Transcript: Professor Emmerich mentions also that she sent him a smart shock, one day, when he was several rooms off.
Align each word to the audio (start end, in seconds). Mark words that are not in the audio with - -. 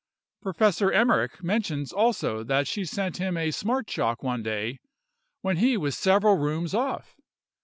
Professor 0.41 0.91
Emmerich 0.91 1.43
mentions 1.43 1.91
also 1.93 2.43
that 2.43 2.65
she 2.67 2.83
sent 2.85 3.17
him 3.17 3.37
a 3.37 3.51
smart 3.51 3.87
shock, 3.87 4.23
one 4.23 4.41
day, 4.41 4.79
when 5.41 5.57
he 5.57 5.77
was 5.77 5.95
several 5.95 6.37
rooms 6.39 6.73
off. 6.73 7.15